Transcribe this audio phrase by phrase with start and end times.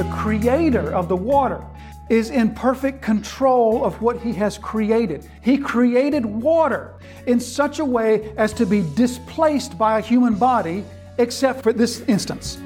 [0.00, 1.62] the creator of the water,
[2.08, 5.28] is in perfect control of what he has created.
[5.42, 6.94] He created water
[7.26, 10.84] in such a way as to be displaced by a human body,
[11.18, 12.56] except for this instance.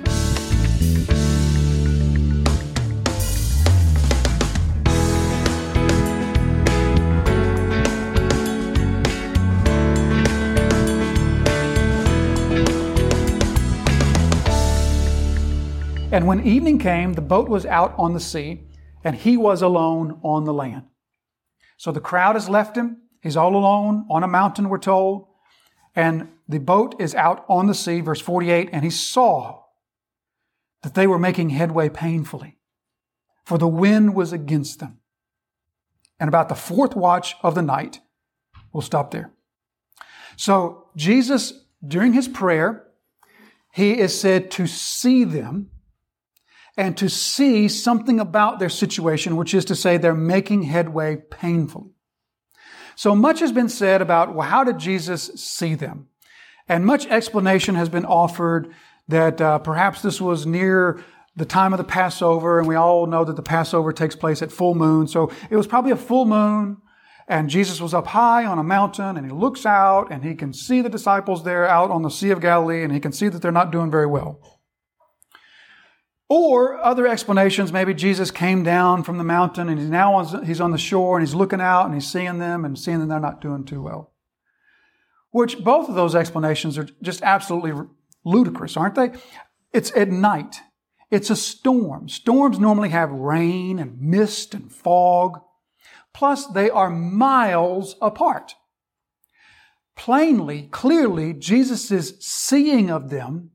[16.15, 18.69] And when evening came, the boat was out on the sea,
[19.03, 20.85] and he was alone on the land.
[21.77, 22.99] So the crowd has left him.
[23.21, 25.27] He's all alone on a mountain, we're told.
[25.97, 29.65] And the boat is out on the sea, verse 48, and he saw
[30.85, 32.59] that they were making headway painfully,
[33.45, 35.01] for the wind was against them.
[36.21, 37.99] And about the fourth watch of the night,
[38.73, 39.33] we'll stop there.
[40.37, 42.87] So Jesus, during his prayer,
[43.73, 45.71] he is said to see them
[46.77, 51.91] and to see something about their situation, which is to say they're making headway painfully.
[52.97, 56.09] So much has been said about, well, how did Jesus see them?
[56.69, 58.73] And much explanation has been offered
[59.09, 61.03] that uh, perhaps this was near
[61.37, 64.53] the time of the Passover, and we all know that the Passover takes place at
[64.53, 65.07] full moon.
[65.09, 66.79] So it was probably a full moon,
[67.27, 70.53] and Jesus was up high on a mountain, and he looks out, and he can
[70.53, 73.43] see the disciples there out on the Sea of Galilee, and he can see that
[73.43, 74.54] they're not doing very well.
[76.29, 80.61] Or other explanations, maybe Jesus came down from the mountain and he's now on, he's
[80.61, 83.21] on the shore and he's looking out and he's seeing them and seeing that they're
[83.21, 84.13] not doing too well.
[85.31, 87.89] Which both of those explanations are just absolutely
[88.25, 89.11] ludicrous, aren't they?
[89.73, 90.61] It's at night.
[91.11, 92.09] It's a storm.
[92.09, 95.41] Storms normally have rain and mist and fog.
[96.15, 98.55] Plus, they are miles apart.
[99.97, 103.51] Plainly, clearly, Jesus' seeing of them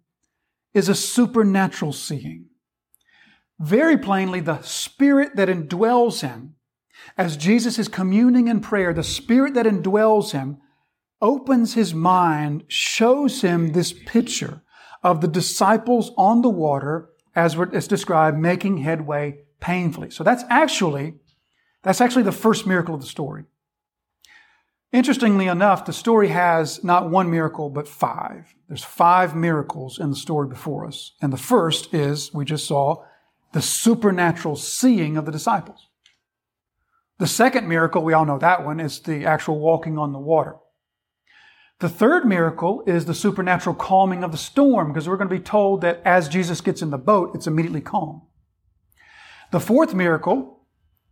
[0.73, 2.48] is a supernatural seeing
[3.60, 6.56] very plainly the spirit that indwells him
[7.18, 10.58] as Jesus is communing in prayer, the spirit that indwells him
[11.22, 14.62] opens his mind, shows him this picture
[15.03, 20.09] of the disciples on the water as it's described, making headway painfully.
[20.09, 21.16] So that's actually,
[21.84, 23.46] that's actually the first miracle of the story.
[24.92, 28.56] Interestingly enough, the story has not one miracle, but five.
[28.68, 31.14] There's five miracles in the story before us.
[31.22, 33.03] And the first is, we just saw,
[33.52, 35.88] the supernatural seeing of the disciples.
[37.18, 40.56] The second miracle, we all know that one, is the actual walking on the water.
[41.80, 45.42] The third miracle is the supernatural calming of the storm, because we're going to be
[45.42, 48.22] told that as Jesus gets in the boat, it's immediately calm.
[49.52, 50.59] The fourth miracle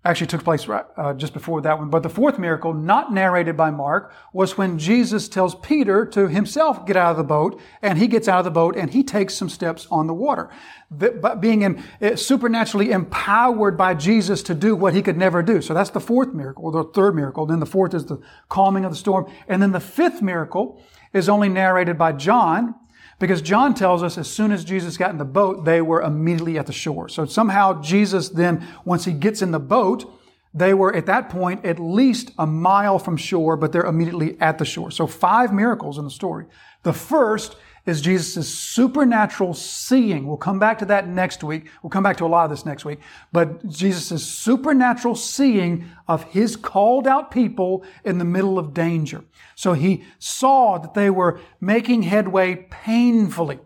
[0.05, 1.89] actually took place uh, just before that one.
[1.89, 6.85] But the fourth miracle, not narrated by Mark, was when Jesus tells Peter to himself
[6.85, 9.33] get out of the boat, and he gets out of the boat and he takes
[9.33, 10.49] some steps on the water.
[10.89, 15.61] But being in, eh, supernaturally empowered by Jesus to do what he could never do.
[15.61, 17.45] So that's the fourth miracle, or the third miracle.
[17.45, 19.29] Then the fourth is the calming of the storm.
[19.49, 20.81] And then the fifth miracle
[21.11, 22.75] is only narrated by John,
[23.19, 26.57] because John tells us as soon as Jesus got in the boat, they were immediately
[26.57, 27.09] at the shore.
[27.09, 30.13] So somehow Jesus then, once he gets in the boat,
[30.53, 34.57] they were at that point at least a mile from shore, but they're immediately at
[34.57, 34.91] the shore.
[34.91, 36.45] So five miracles in the story.
[36.83, 37.55] The first
[37.87, 40.27] is Jesus' supernatural seeing.
[40.27, 41.69] We'll come back to that next week.
[41.81, 42.99] We'll come back to a lot of this next week.
[43.31, 49.23] But Jesus' supernatural seeing of his called out people in the middle of danger.
[49.55, 53.59] So he saw that they were making headway painfully.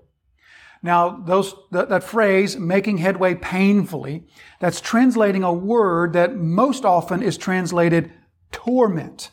[0.84, 4.26] Now, those, that, that phrase, making headway painfully,
[4.60, 8.14] that's translating a word that most often is translated
[8.52, 9.32] torment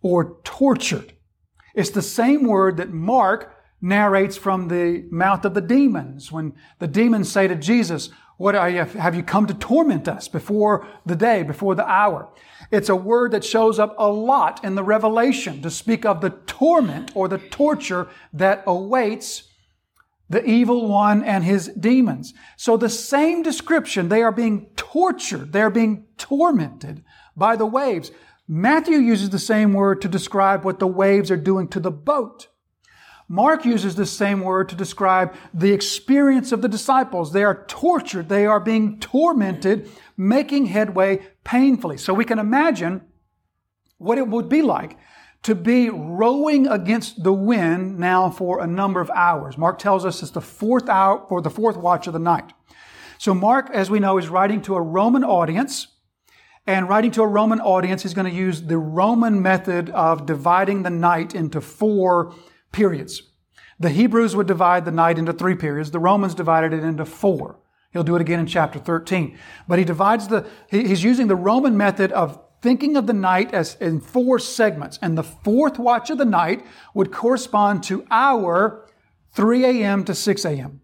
[0.00, 1.12] or tortured.
[1.74, 6.88] It's the same word that Mark narrates from the mouth of the demons when the
[6.88, 11.14] demons say to Jesus, what are you, have you come to torment us before the
[11.16, 12.30] day, before the hour?
[12.70, 16.30] It's a word that shows up a lot in the Revelation to speak of the
[16.30, 19.44] torment or the torture that awaits
[20.30, 22.32] the evil one and his demons.
[22.56, 27.04] So the same description, they are being tortured, they are being tormented
[27.36, 28.12] by the waves.
[28.48, 32.46] Matthew uses the same word to describe what the waves are doing to the boat.
[33.32, 37.32] Mark uses the same word to describe the experience of the disciples.
[37.32, 38.28] They are tortured.
[38.28, 41.96] They are being tormented, making headway painfully.
[41.96, 43.02] So we can imagine
[43.98, 44.98] what it would be like
[45.44, 49.56] to be rowing against the wind now for a number of hours.
[49.56, 52.52] Mark tells us it's the fourth hour or the fourth watch of the night.
[53.18, 55.86] So Mark, as we know, is writing to a Roman audience.
[56.66, 60.82] And writing to a Roman audience, he's going to use the Roman method of dividing
[60.82, 62.34] the night into four
[62.72, 63.22] periods.
[63.78, 65.90] The Hebrews would divide the night into three periods.
[65.90, 67.58] The Romans divided it into four.
[67.92, 69.38] He'll do it again in chapter 13.
[69.66, 73.76] But he divides the, he's using the Roman method of thinking of the night as
[73.80, 74.98] in four segments.
[75.00, 76.64] And the fourth watch of the night
[76.94, 78.86] would correspond to our
[79.32, 80.04] 3 a.m.
[80.04, 80.82] to 6 a.m.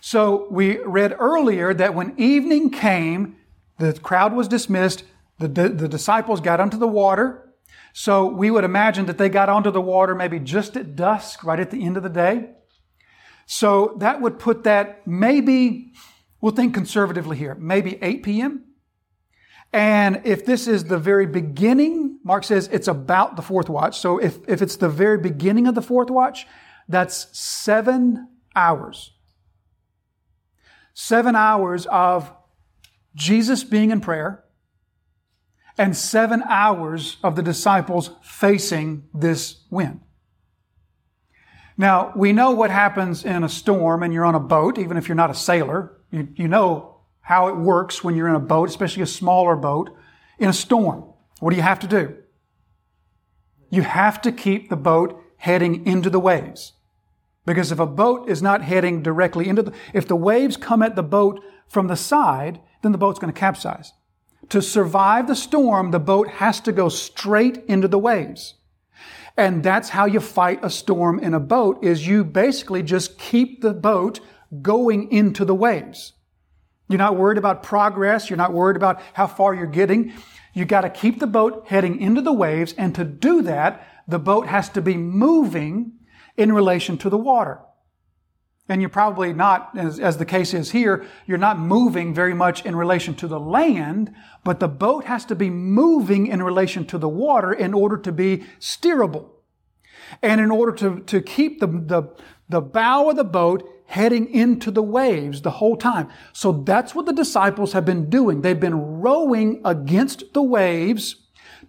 [0.00, 3.36] So we read earlier that when evening came,
[3.78, 5.04] the crowd was dismissed,
[5.38, 7.47] the, the, the disciples got onto the water.
[7.98, 11.58] So we would imagine that they got onto the water maybe just at dusk, right
[11.58, 12.50] at the end of the day.
[13.44, 15.94] So that would put that maybe,
[16.40, 18.66] we'll think conservatively here, maybe 8 p.m.
[19.72, 23.98] And if this is the very beginning, Mark says it's about the fourth watch.
[23.98, 26.46] So if, if it's the very beginning of the fourth watch,
[26.88, 29.10] that's seven hours.
[30.94, 32.32] Seven hours of
[33.16, 34.44] Jesus being in prayer
[35.78, 40.00] and seven hours of the disciples facing this wind.
[41.76, 45.08] Now, we know what happens in a storm and you're on a boat, even if
[45.08, 45.96] you're not a sailor.
[46.10, 49.90] You, you know how it works when you're in a boat, especially a smaller boat,
[50.38, 51.04] in a storm.
[51.38, 52.16] What do you have to do?
[53.70, 56.72] You have to keep the boat heading into the waves.
[57.46, 60.96] Because if a boat is not heading directly into the, if the waves come at
[60.96, 63.92] the boat from the side, then the boat's going to capsize.
[64.50, 68.54] To survive the storm, the boat has to go straight into the waves.
[69.36, 73.60] And that's how you fight a storm in a boat is you basically just keep
[73.60, 74.20] the boat
[74.62, 76.14] going into the waves.
[76.88, 78.30] You're not worried about progress.
[78.30, 80.12] You're not worried about how far you're getting.
[80.54, 82.74] You got to keep the boat heading into the waves.
[82.76, 85.92] And to do that, the boat has to be moving
[86.36, 87.60] in relation to the water.
[88.68, 92.66] And you're probably not, as, as, the case is here, you're not moving very much
[92.66, 96.98] in relation to the land, but the boat has to be moving in relation to
[96.98, 99.30] the water in order to be steerable.
[100.20, 102.14] And in order to, to keep the, the,
[102.48, 106.10] the bow of the boat heading into the waves the whole time.
[106.34, 108.42] So that's what the disciples have been doing.
[108.42, 111.16] They've been rowing against the waves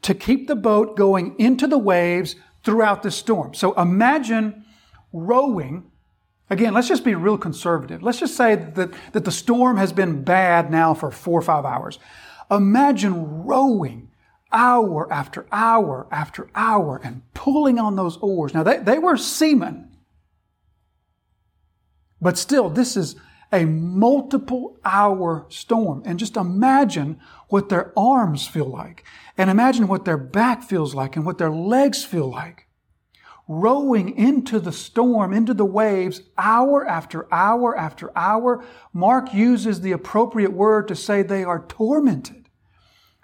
[0.02, 3.54] to keep the boat going into the waves throughout the storm.
[3.54, 4.66] So imagine
[5.14, 5.92] rowing.
[6.50, 8.02] Again, let's just be real conservative.
[8.02, 11.64] Let's just say that, that the storm has been bad now for four or five
[11.64, 12.00] hours.
[12.50, 14.10] Imagine rowing
[14.52, 18.54] hour after hour after hour and pulling on those oars.
[18.54, 19.96] Now, they, they were seamen.
[22.20, 23.16] But still, this is
[23.52, 26.02] a multiple hour storm.
[26.06, 27.20] And just imagine
[27.50, 29.04] what their arms feel like.
[29.38, 32.66] And imagine what their back feels like and what their legs feel like.
[33.52, 38.64] Rowing into the storm, into the waves, hour after hour after hour.
[38.94, 42.48] Mark uses the appropriate word to say they are tormented.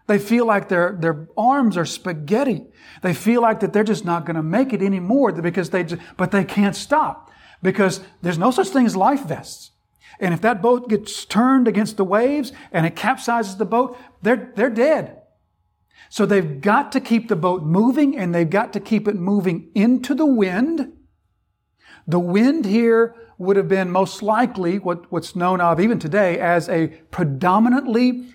[0.08, 2.66] They feel like their, their arms are spaghetti.
[3.04, 6.02] They feel like that they're just not going to make it anymore because they, just,
[6.18, 7.30] but they can't stop
[7.62, 9.70] because there's no such thing as life vests.
[10.20, 14.52] And if that boat gets turned against the waves and it capsizes the boat, they're,
[14.56, 15.22] they're dead.
[16.10, 19.70] So they've got to keep the boat moving and they've got to keep it moving
[19.76, 20.94] into the wind.
[22.08, 26.70] The wind here would have been most likely what, what's known of even today as
[26.70, 28.28] a predominantly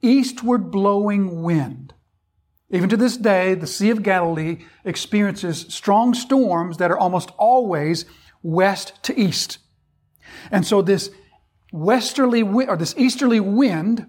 [0.00, 1.94] eastward blowing wind.
[2.70, 8.04] Even to this day, the Sea of Galilee experiences strong storms that are almost always
[8.42, 9.58] west to east.
[10.50, 11.10] And so this
[11.72, 14.06] westerly wind or this easterly wind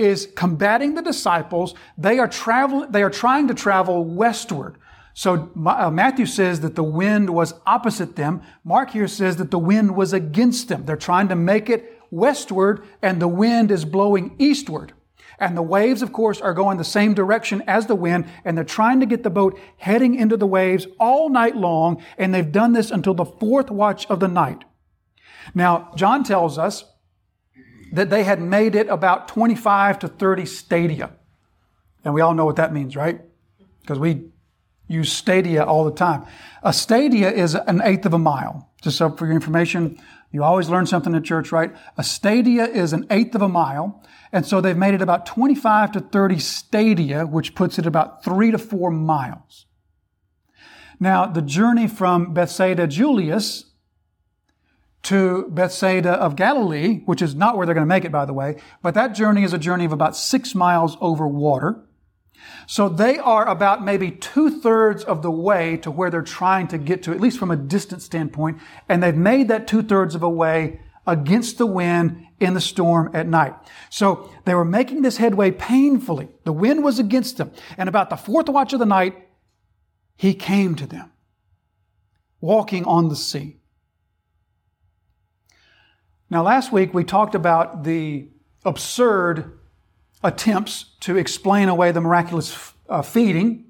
[0.00, 1.74] is combating the disciples.
[1.96, 4.76] They are traveling, they are trying to travel westward.
[5.14, 8.42] So uh, Matthew says that the wind was opposite them.
[8.64, 10.86] Mark here says that the wind was against them.
[10.86, 14.94] They're trying to make it westward and the wind is blowing eastward.
[15.38, 18.64] And the waves, of course, are going the same direction as the wind, and they're
[18.64, 22.74] trying to get the boat heading into the waves all night long, and they've done
[22.74, 24.64] this until the fourth watch of the night.
[25.54, 26.84] Now, John tells us
[27.92, 31.10] that they had made it about 25 to 30 stadia.
[32.04, 33.20] And we all know what that means, right?
[33.80, 34.30] Because we
[34.88, 36.24] use stadia all the time.
[36.62, 38.70] A stadia is an eighth of a mile.
[38.82, 40.00] Just so for your information,
[40.32, 41.74] you always learn something at church, right?
[41.96, 44.02] A stadia is an eighth of a mile.
[44.32, 48.50] And so they've made it about 25 to 30 stadia, which puts it about three
[48.50, 49.66] to four miles.
[51.00, 53.69] Now, the journey from Bethsaida Julias
[55.02, 58.32] to Bethsaida of Galilee, which is not where they're going to make it, by the
[58.32, 61.84] way, but that journey is a journey of about six miles over water.
[62.66, 66.78] So they are about maybe two thirds of the way to where they're trying to
[66.78, 68.58] get to, at least from a distance standpoint.
[68.88, 73.10] And they've made that two thirds of a way against the wind in the storm
[73.14, 73.54] at night.
[73.90, 76.28] So they were making this headway painfully.
[76.44, 77.52] The wind was against them.
[77.76, 79.28] And about the fourth watch of the night,
[80.16, 81.12] he came to them,
[82.40, 83.59] walking on the sea.
[86.32, 88.28] Now, last week we talked about the
[88.64, 89.58] absurd
[90.22, 93.64] attempts to explain away the miraculous uh, feeding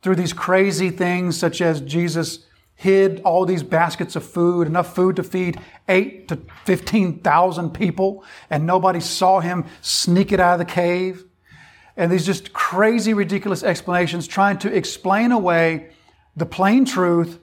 [0.00, 5.16] through these crazy things such as Jesus hid all these baskets of food, enough food
[5.16, 10.72] to feed eight to 15,000 people, and nobody saw him sneak it out of the
[10.72, 11.24] cave.
[11.96, 15.90] And these just crazy, ridiculous explanations trying to explain away
[16.36, 17.40] the plain truth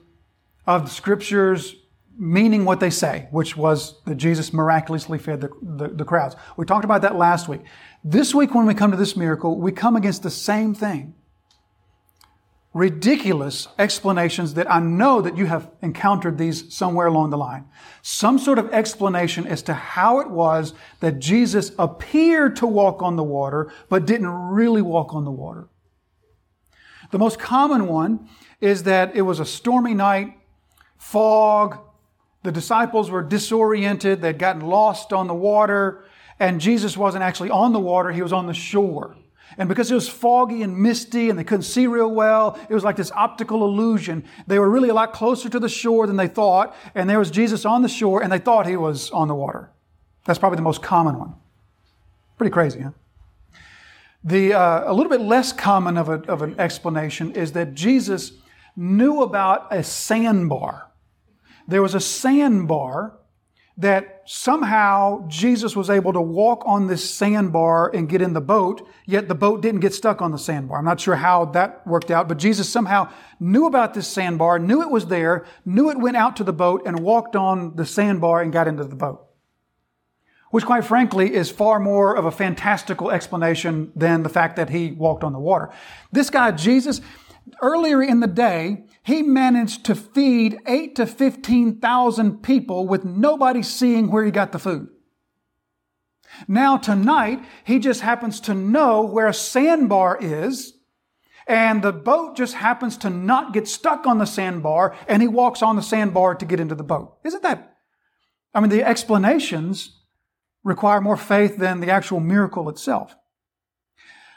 [0.66, 1.76] of the scriptures
[2.18, 6.34] meaning what they say, which was that Jesus miraculously fed the, the, the, crowds.
[6.56, 7.60] We talked about that last week.
[8.02, 11.14] This week, when we come to this miracle, we come against the same thing
[12.74, 17.64] ridiculous explanations that I know that you have encountered these somewhere along the line.
[18.02, 23.16] Some sort of explanation as to how it was that Jesus appeared to walk on
[23.16, 25.68] the water, but didn't really walk on the water.
[27.10, 28.28] The most common one
[28.60, 30.34] is that it was a stormy night,
[30.98, 31.80] fog,
[32.42, 36.04] the disciples were disoriented, they'd gotten lost on the water,
[36.40, 39.16] and Jesus wasn't actually on the water, he was on the shore.
[39.56, 42.84] And because it was foggy and misty and they couldn't see real well, it was
[42.84, 44.24] like this optical illusion.
[44.46, 46.76] They were really a lot closer to the shore than they thought.
[46.94, 49.70] And there was Jesus on the shore and they thought he was on the water.
[50.26, 51.34] That's probably the most common one.
[52.36, 52.90] Pretty crazy, huh?
[54.22, 58.32] The, uh, a little bit less common of, a, of an explanation is that Jesus
[58.76, 60.87] knew about a sandbar.
[61.68, 63.18] There was a sandbar
[63.76, 68.84] that somehow Jesus was able to walk on this sandbar and get in the boat,
[69.06, 70.78] yet the boat didn't get stuck on the sandbar.
[70.78, 74.82] I'm not sure how that worked out, but Jesus somehow knew about this sandbar, knew
[74.82, 78.42] it was there, knew it went out to the boat and walked on the sandbar
[78.42, 79.24] and got into the boat.
[80.50, 84.90] Which quite frankly is far more of a fantastical explanation than the fact that he
[84.90, 85.70] walked on the water.
[86.10, 87.00] This guy, Jesus,
[87.62, 94.10] earlier in the day, he managed to feed eight to 15,000 people with nobody seeing
[94.10, 94.88] where he got the food.
[96.46, 100.74] Now tonight, he just happens to know where a sandbar is,
[101.46, 105.62] and the boat just happens to not get stuck on the sandbar, and he walks
[105.62, 107.16] on the sandbar to get into the boat.
[107.24, 107.76] Isn't that?
[108.54, 109.98] I mean, the explanations
[110.62, 113.16] require more faith than the actual miracle itself.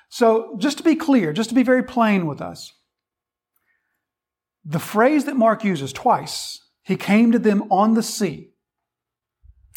[0.10, 2.74] So, just to be clear, just to be very plain with us,
[4.64, 8.50] the phrase that Mark uses twice, he came to them on the sea.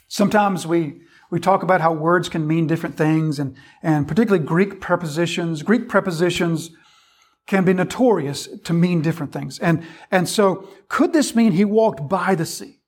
[0.09, 1.01] Sometimes we,
[1.31, 5.63] we talk about how words can mean different things, and, and particularly Greek prepositions.
[5.63, 6.71] Greek prepositions
[7.47, 9.59] can be notorious to mean different things.
[9.59, 12.81] And, and so, could this mean he walked by the sea?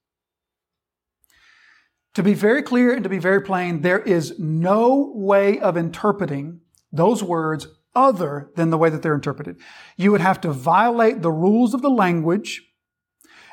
[2.14, 6.60] To be very clear and to be very plain, there is no way of interpreting
[6.90, 9.56] those words other than the way that they're interpreted.
[9.96, 12.62] You would have to violate the rules of the language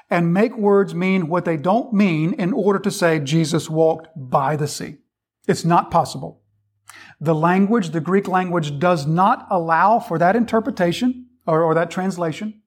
[0.10, 4.56] and make words mean what they don't mean in order to say Jesus walked by
[4.56, 4.98] the sea.
[5.48, 6.42] It's not possible.
[7.20, 12.62] The language, the Greek language, does not allow for that interpretation or, or that translation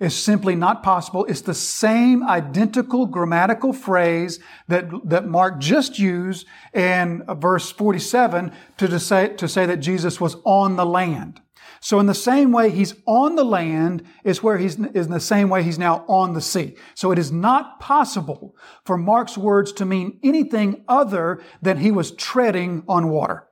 [0.00, 1.24] is simply not possible.
[1.26, 4.38] It's the same identical grammatical phrase
[4.68, 10.36] that, that Mark just used in verse 47 to say, to say that Jesus was
[10.44, 11.40] on the land.
[11.80, 15.20] So in the same way he's on the land is where he's, is in the
[15.20, 16.76] same way he's now on the sea.
[16.94, 22.10] So it is not possible for Mark's words to mean anything other than he was
[22.12, 23.46] treading on water.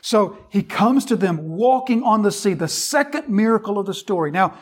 [0.00, 4.30] So he comes to them walking on the sea, the second miracle of the story.
[4.30, 4.56] Now,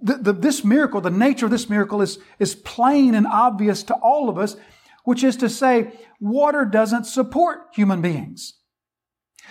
[0.00, 3.94] the, the, this miracle, the nature of this miracle is, is plain and obvious to
[3.94, 4.56] all of us,
[5.04, 8.54] which is to say, water doesn't support human beings.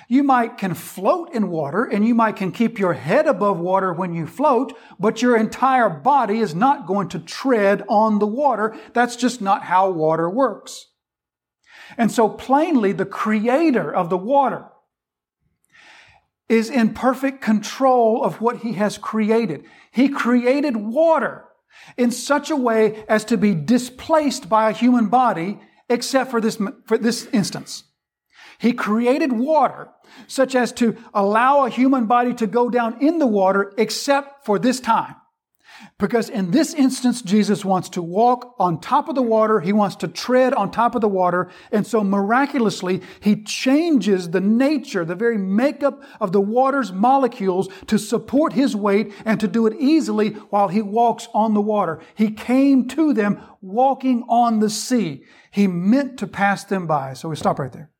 [0.08, 3.92] You might can float in water and you might can keep your head above water
[3.92, 8.76] when you float, but your entire body is not going to tread on the water.
[8.94, 10.88] That's just not how water works.
[11.98, 14.71] And so plainly, the creator of the water
[16.52, 19.64] is in perfect control of what he has created.
[19.90, 21.46] He created water
[21.96, 26.62] in such a way as to be displaced by a human body, except for this,
[26.86, 27.86] for this instance.
[28.60, 29.90] He created water
[30.28, 34.60] such as to allow a human body to go down in the water, except for
[34.60, 35.16] this time.
[35.98, 39.60] Because in this instance, Jesus wants to walk on top of the water.
[39.60, 41.50] He wants to tread on top of the water.
[41.72, 48.00] And so miraculously, he changes the nature, the very makeup of the water's molecules to
[48.00, 52.00] support his weight and to do it easily while he walks on the water.
[52.16, 55.24] He came to them walking on the sea.
[55.52, 57.14] He meant to pass them by.
[57.14, 57.91] So we stop right there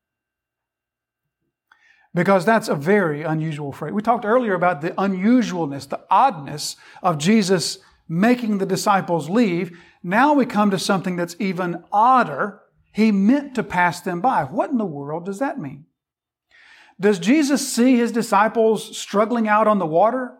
[2.14, 3.92] because that's a very unusual phrase.
[3.92, 7.78] We talked earlier about the unusualness, the oddness of Jesus
[8.08, 9.78] making the disciples leave.
[10.02, 12.60] Now we come to something that's even odder
[12.92, 14.44] He meant to pass them by.
[14.44, 15.86] What in the world does that mean?
[17.00, 20.34] Does Jesus see his disciples struggling out on the water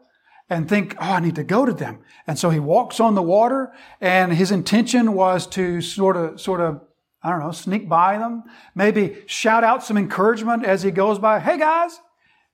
[0.50, 2.00] and think, oh, I need to go to them?
[2.26, 6.60] And so he walks on the water and his intention was to sort of, sort
[6.60, 6.82] of,
[7.22, 11.38] I don't know, sneak by them, maybe shout out some encouragement as he goes by.
[11.38, 12.00] Hey guys,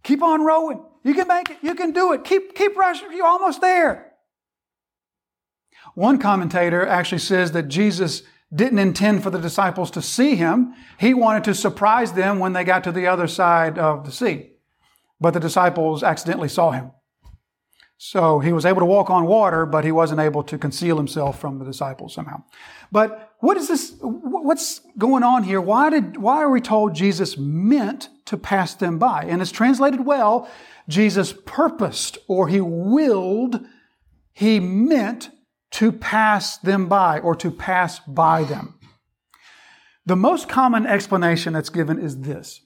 [0.02, 0.84] keep on rowing.
[1.04, 1.58] You can make it.
[1.62, 2.25] You can do it.
[2.25, 3.12] Keep, keep rushing.
[3.12, 4.12] You're almost there.
[5.94, 8.22] One commentator actually says that Jesus
[8.54, 10.75] didn't intend for the disciples to see him.
[10.98, 14.52] He wanted to surprise them when they got to the other side of the sea.
[15.20, 16.92] But the disciples accidentally saw him.
[18.00, 21.40] So he was able to walk on water, but he wasn't able to conceal himself
[21.40, 22.44] from the disciples somehow.
[22.92, 23.96] But what is this?
[24.00, 25.60] What's going on here?
[25.60, 29.24] Why did, why are we told Jesus meant to pass them by?
[29.24, 30.48] And it's translated well.
[30.88, 33.66] Jesus purposed or he willed,
[34.32, 35.30] he meant
[35.72, 38.78] to pass them by or to pass by them.
[40.06, 42.60] The most common explanation that's given is this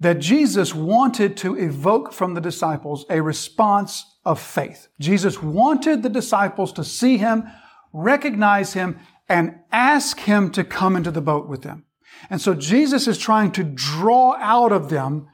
[0.00, 4.88] that Jesus wanted to evoke from the disciples a response of faith.
[4.98, 7.44] Jesus wanted the disciples to see him,
[7.92, 11.84] recognize him, and ask him to come into the boat with them.
[12.30, 15.28] And so Jesus is trying to draw out of them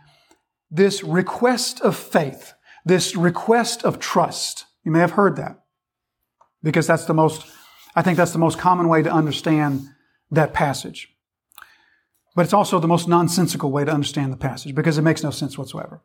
[0.70, 2.52] this request of faith,
[2.84, 4.66] this request of trust.
[4.84, 5.60] You may have heard that
[6.62, 7.46] because that's the most,
[7.94, 9.82] I think that's the most common way to understand
[10.30, 11.15] that passage.
[12.36, 15.30] But it's also the most nonsensical way to understand the passage because it makes no
[15.30, 16.02] sense whatsoever.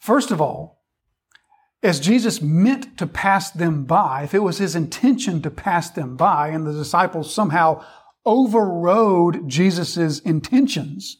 [0.00, 0.82] First of all,
[1.82, 6.16] as Jesus meant to pass them by, if it was his intention to pass them
[6.16, 7.84] by and the disciples somehow
[8.24, 11.18] overrode Jesus' intentions,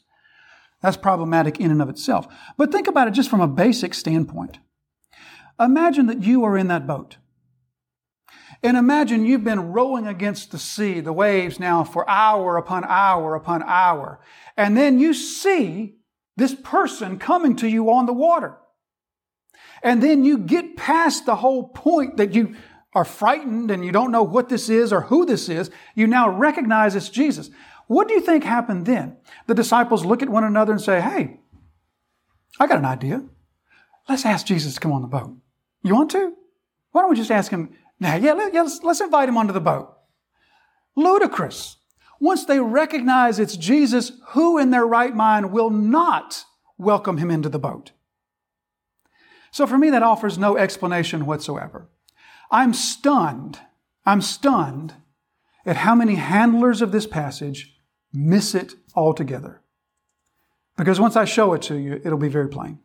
[0.83, 2.27] that's problematic in and of itself.
[2.57, 4.59] But think about it just from a basic standpoint.
[5.61, 7.19] Imagine that you are in that boat.
[8.63, 13.35] And imagine you've been rowing against the sea, the waves now for hour upon hour
[13.35, 14.21] upon hour.
[14.57, 15.97] And then you see
[16.37, 18.57] this person coming to you on the water.
[19.83, 22.57] And then you get past the whole point that you
[22.95, 25.71] are frightened and you don't know what this is or who this is.
[25.95, 27.51] You now recognize it's Jesus.
[27.87, 29.17] What do you think happened then?
[29.47, 31.41] The disciples look at one another and say, Hey,
[32.59, 33.23] I got an idea.
[34.09, 35.37] Let's ask Jesus to come on the boat.
[35.83, 36.33] You want to?
[36.93, 39.61] Why don't we just ask him, now, yeah, let, us let's invite him onto the
[39.61, 39.95] boat.
[40.97, 41.77] Ludicrous.
[42.21, 46.45] Once they recognize it's Jesus, who in their right mind will not
[46.77, 47.93] welcome him into the boat?
[49.51, 51.89] So for me, that offers no explanation whatsoever.
[52.51, 53.59] I'm stunned.
[54.05, 54.95] I'm stunned
[55.65, 57.75] at how many handlers of this passage
[58.13, 59.63] miss it altogether.
[60.77, 62.79] Because once I show it to you, it'll be very plain.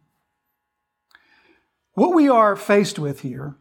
[1.93, 3.57] What we are faced with here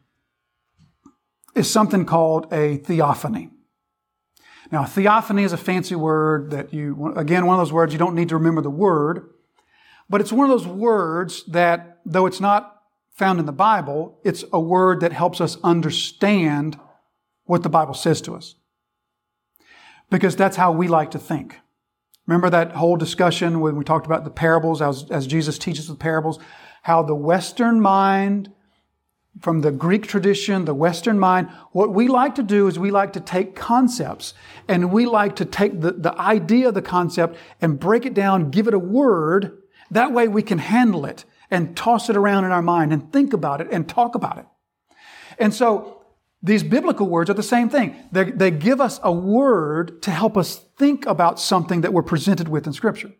[1.54, 3.50] is something called a theophany.
[4.70, 8.14] Now, theophany is a fancy word that you, again, one of those words you don't
[8.14, 9.28] need to remember the word,
[10.08, 14.44] but it's one of those words that, though it's not found in the Bible, it's
[14.52, 16.78] a word that helps us understand
[17.44, 18.54] what the Bible says to us.
[20.10, 21.58] Because that's how we like to think.
[22.26, 25.94] Remember that whole discussion when we talked about the parables, as, as Jesus teaches the
[25.94, 26.38] parables,
[26.82, 28.50] how the Western mind
[29.40, 33.14] from the Greek tradition, the Western mind, what we like to do is we like
[33.14, 34.34] to take concepts
[34.68, 38.50] and we like to take the, the idea of the concept and break it down,
[38.50, 39.58] give it a word.
[39.90, 43.32] That way we can handle it and toss it around in our mind and think
[43.32, 44.46] about it and talk about it.
[45.38, 46.02] And so
[46.42, 47.96] these biblical words are the same thing.
[48.12, 52.48] They, they give us a word to help us think about something that we're presented
[52.48, 53.12] with in Scripture.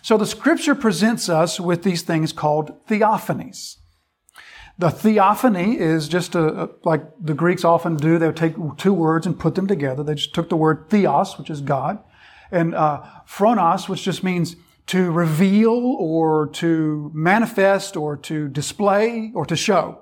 [0.00, 3.76] So the Scripture presents us with these things called theophanies.
[4.76, 8.18] The theophany is just a, like the Greeks often do.
[8.18, 10.02] They would take two words and put them together.
[10.02, 12.02] They just took the word theos, which is God,
[12.50, 14.56] and uh, phronos, which just means
[14.86, 20.00] to reveal or to manifest or to display or to show.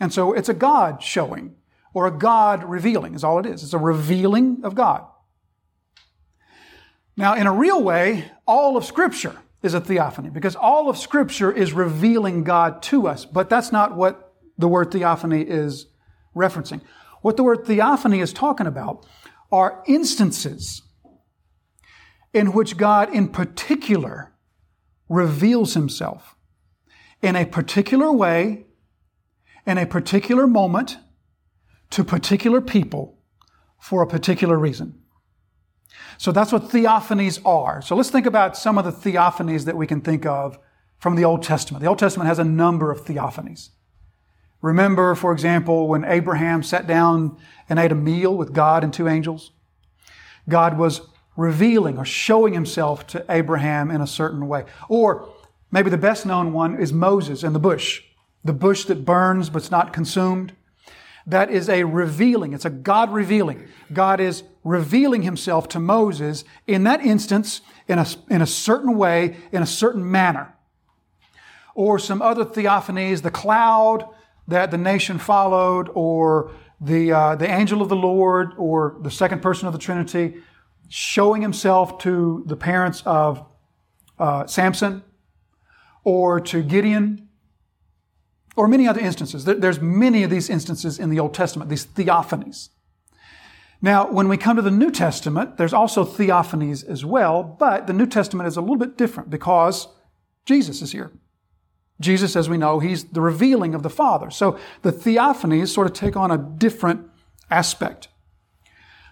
[0.00, 1.56] And so it's a God showing
[1.92, 3.62] or a God revealing is all it is.
[3.62, 5.04] It's a revealing of God.
[7.16, 11.50] Now, in a real way, all of Scripture is a theophany because all of Scripture
[11.50, 15.86] is revealing God to us, but that's not what the word theophany is
[16.34, 16.80] referencing.
[17.22, 19.06] What the word theophany is talking about
[19.50, 20.82] are instances
[22.32, 24.32] in which God, in particular,
[25.08, 26.36] reveals himself
[27.22, 28.66] in a particular way,
[29.66, 30.98] in a particular moment,
[31.90, 33.18] to particular people
[33.80, 35.00] for a particular reason.
[36.16, 37.80] So that's what theophanies are.
[37.82, 40.58] So let's think about some of the theophanies that we can think of
[40.98, 41.82] from the Old Testament.
[41.82, 43.70] The Old Testament has a number of theophanies.
[44.60, 47.36] Remember, for example, when Abraham sat down
[47.68, 49.52] and ate a meal with God and two angels?
[50.48, 51.02] God was
[51.36, 54.64] revealing or showing himself to Abraham in a certain way.
[54.88, 55.28] Or
[55.70, 58.02] maybe the best known one is Moses and the bush,
[58.44, 60.54] the bush that burns but's not consumed.
[61.26, 62.54] That is a revealing.
[62.54, 63.68] It's a God revealing.
[63.92, 69.36] God is revealing himself to Moses in that instance in a, in a certain way,
[69.50, 70.54] in a certain manner.
[71.74, 74.08] Or some other theophanies, the cloud
[74.46, 79.42] that the nation followed, or the, uh, the angel of the Lord, or the second
[79.42, 80.36] person of the Trinity,
[80.88, 83.44] showing himself to the parents of
[84.18, 85.02] uh, Samson,
[86.04, 87.28] or to Gideon,
[88.56, 89.44] or many other instances.
[89.44, 92.70] There's many of these instances in the Old Testament, these theophanies.
[93.80, 97.92] Now, when we come to the New Testament, there's also theophanies as well, but the
[97.92, 99.86] New Testament is a little bit different because
[100.44, 101.12] Jesus is here.
[102.00, 104.30] Jesus, as we know, he's the revealing of the Father.
[104.30, 107.08] So the theophanies sort of take on a different
[107.50, 108.08] aspect.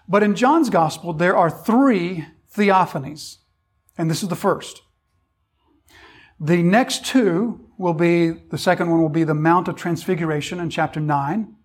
[0.07, 2.25] But in John's Gospel, there are three
[2.55, 3.37] theophanies,
[3.97, 4.81] and this is the first.
[6.39, 10.69] The next two will be, the second one will be the Mount of Transfiguration in
[10.69, 11.56] chapter 9.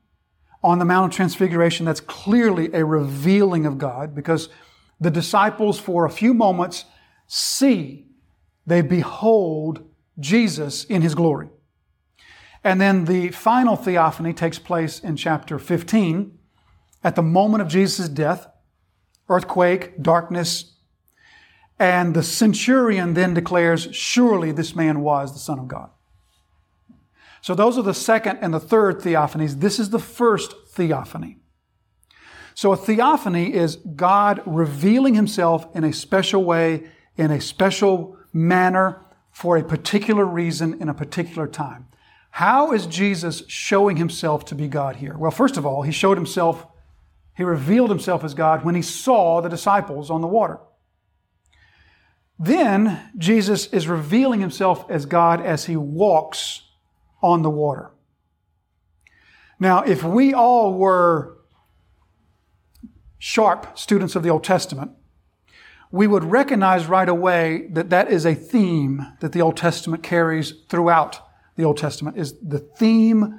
[0.63, 4.49] On the Mount of Transfiguration, that's clearly a revealing of God because
[5.01, 6.85] the disciples, for a few moments,
[7.27, 8.07] see,
[8.67, 11.49] they behold Jesus in his glory.
[12.63, 16.39] And then the final theophany takes place in chapter 15
[17.03, 18.47] at the moment of Jesus' death,
[19.29, 20.75] earthquake, darkness,
[21.79, 25.91] and the centurion then declares, Surely this man was the Son of God.
[27.43, 29.61] So those are the second and the third theophanies.
[29.61, 31.39] This is the first theophany.
[32.55, 36.85] So a theophany is God revealing himself in a special way,
[37.17, 41.89] in a special manner, for a particular reason, in a particular time.
[42.31, 45.19] How is Jesus showing himself to be God here?
[45.19, 46.67] Well, first of all, he showed himself,
[47.37, 50.61] he revealed himself as God when he saw the disciples on the water.
[52.39, 56.63] Then Jesus is revealing himself as God as he walks
[57.23, 57.91] on the water.
[59.59, 61.39] Now, if we all were
[63.19, 64.91] sharp students of the Old Testament,
[65.93, 70.55] we would recognize right away that that is a theme that the Old Testament carries
[70.69, 71.21] throughout
[71.57, 73.39] the Old Testament is the theme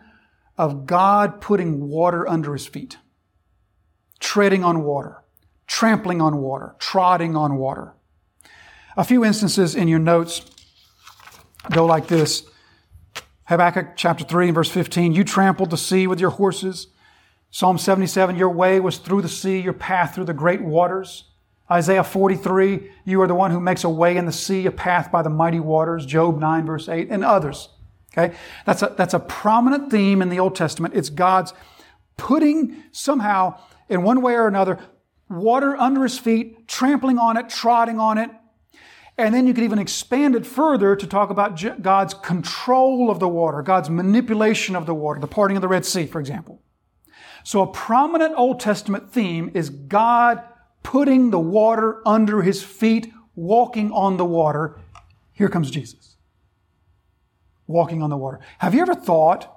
[0.57, 2.97] of God putting water under his feet,
[4.19, 5.23] treading on water,
[5.65, 7.93] trampling on water, trotting on water.
[8.95, 10.45] A few instances in your notes
[11.71, 12.45] go like this.
[13.45, 16.87] Habakkuk chapter 3 and verse 15, you trampled the sea with your horses.
[17.51, 21.25] Psalm 77, your way was through the sea, your path through the great waters.
[21.69, 25.11] Isaiah 43, you are the one who makes a way in the sea, a path
[25.11, 26.05] by the mighty waters.
[26.05, 27.69] Job 9 verse 8, and others.
[28.11, 28.35] Okay?
[28.65, 30.93] That's a, that's a prominent theme in the Old Testament.
[30.95, 31.53] It's God's
[32.17, 34.79] putting somehow, in one way or another,
[35.29, 38.29] water under his feet, trampling on it, trotting on it,
[39.17, 43.27] and then you could even expand it further to talk about God's control of the
[43.27, 46.61] water, God's manipulation of the water, the parting of the Red Sea, for example.
[47.43, 50.43] So a prominent Old Testament theme is God
[50.81, 54.79] putting the water under his feet, walking on the water.
[55.33, 56.15] Here comes Jesus.
[57.67, 58.39] Walking on the water.
[58.59, 59.49] Have you ever thought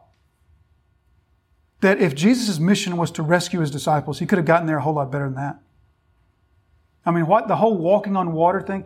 [1.81, 4.83] that if Jesus' mission was to rescue his disciples, he could have gotten there a
[4.83, 5.61] whole lot better than that?
[7.05, 8.85] I mean, what the whole walking on water thing?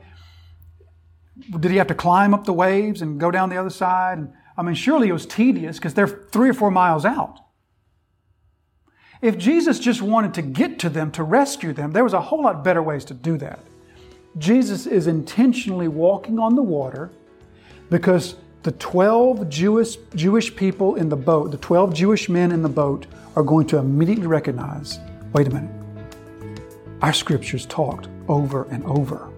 [1.59, 4.19] Did he have to climb up the waves and go down the other side?
[4.19, 7.41] And, I mean, surely it was tedious because they're three or four miles out.
[9.23, 12.43] If Jesus just wanted to get to them, to rescue them, there was a whole
[12.43, 13.61] lot better ways to do that.
[14.39, 17.11] Jesus is intentionally walking on the water
[17.91, 22.69] because the 12 Jewish, Jewish people in the boat, the 12 Jewish men in the
[22.69, 24.99] boat, are going to immediately recognize
[25.33, 25.71] wait a minute,
[27.03, 29.30] our scriptures talked over and over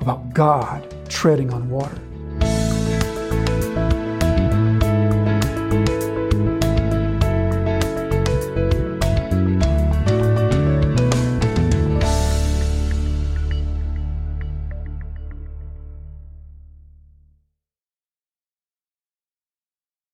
[0.00, 1.98] about God treading on water.